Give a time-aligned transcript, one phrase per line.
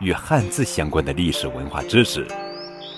[0.00, 2.26] 与汉字相关的历史文化知识，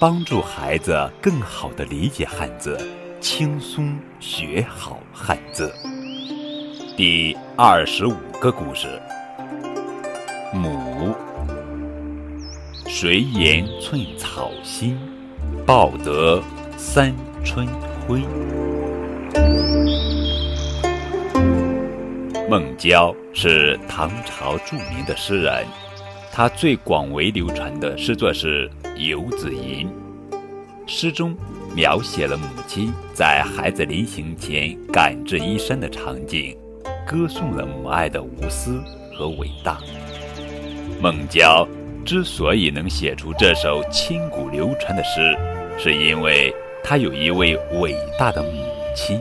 [0.01, 2.77] 帮助孩子更好地理解汉字，
[3.21, 5.73] 轻松学好汉字。
[6.97, 9.01] 第二十五个故事：
[10.53, 11.15] 母。
[12.89, 14.99] 谁言寸草心，
[15.65, 16.43] 报得
[16.77, 17.65] 三春
[18.09, 18.23] 晖。
[22.51, 25.65] 孟郊是唐朝著名的诗人，
[26.39, 29.89] 他最广为流传的诗作是《游子吟》。
[30.87, 31.37] 诗中
[31.75, 36.57] 描写了母亲在孩子临行前赶制衣衫的场景。
[37.05, 38.81] 歌颂了母爱的无私
[39.13, 39.81] 和伟大。
[41.03, 41.67] 孟郊
[42.07, 45.37] 之所以能写出这首千古流传的诗，
[45.77, 49.21] 是因为他有一位伟大的母亲。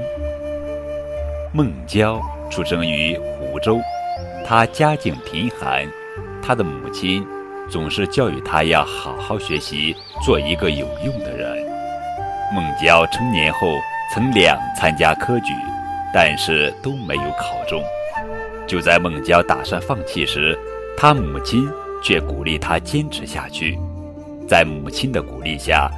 [1.52, 3.80] 孟郊出生于湖州，
[4.46, 5.84] 他家境贫寒，
[6.42, 7.26] 他的母亲
[7.70, 11.58] 总是教育他要好好学习，做一个有用的人。
[12.54, 13.68] 孟郊成年后
[14.14, 15.54] 曾两参加科举。
[16.14, 17.84] 但是都没有考中。
[18.66, 20.58] 就在孟郊打算放弃时，
[20.96, 21.68] 他母亲
[22.02, 23.78] 却鼓励他坚持下去。
[24.48, 25.92] 在母亲的鼓励下，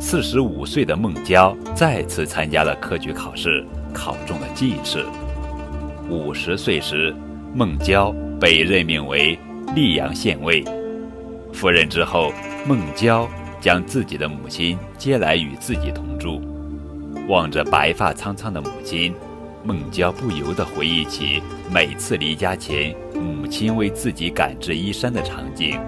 [0.00, 5.06] 四十五岁的孟郊再次参加了科举考试，考中了进士。
[6.10, 7.14] 五十岁时，
[7.54, 9.38] 孟郊被任命为
[9.74, 10.64] 溧阳县尉。
[11.52, 12.32] 赴任之后，
[12.66, 13.28] 孟郊
[13.60, 16.42] 将自己的母亲接来与自己同住，
[17.28, 19.14] 望着白发苍苍的母亲。
[19.64, 21.40] 孟郊不由得回忆起
[21.72, 25.78] 每次离家前母亲为自己赶制衣衫的场景，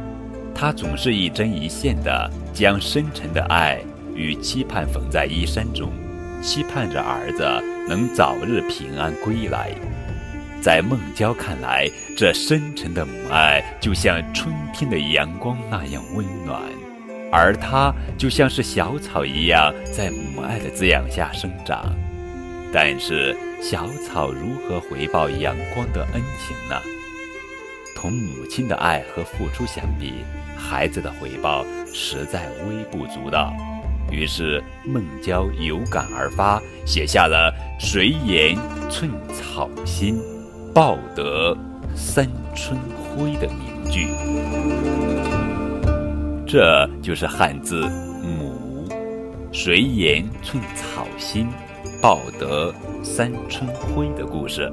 [0.54, 3.80] 他总是一针一线地将深沉的爱
[4.14, 5.90] 与期盼缝在衣衫中，
[6.40, 7.44] 期盼着儿子
[7.88, 9.70] 能早日平安归来。
[10.64, 11.86] 在孟郊看来，
[12.16, 16.58] 这深沉的母爱就像春天的阳光那样温暖，
[17.30, 21.94] 而他就像是小草一样，在母爱的滋养下生长。
[22.72, 26.80] 但是，小草如何回报阳光的恩情呢？
[27.94, 30.14] 同母亲的爱和付出相比，
[30.56, 33.52] 孩子的回报实在微不足道。
[34.10, 38.56] 于是，孟郊有感而发，写下了“谁言
[38.88, 40.18] 寸草心，
[40.74, 41.56] 报得
[41.94, 42.78] 三春
[43.16, 44.08] 晖”的名句。
[46.44, 47.88] 这就是汉字
[48.20, 48.88] “母
[49.52, 51.46] ”，“谁言寸草心”。
[52.04, 52.70] 报得
[53.02, 54.70] 三春晖的故事。